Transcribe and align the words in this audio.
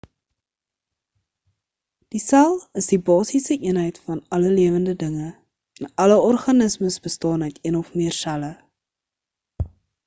die 2.15 2.21
sel 2.29 2.55
is 2.81 2.87
die 2.93 2.99
basiese 3.09 3.57
eenheid 3.67 4.01
van 4.07 4.23
alle 4.37 4.49
lewende 4.55 4.97
dinge 5.05 5.29
en 5.29 5.93
alle 6.05 6.19
organismes 6.33 6.99
bestaan 7.07 7.49
uit 7.51 7.63
een 7.71 7.81
of 7.83 7.93
meer 8.01 8.21
selle 8.25 8.51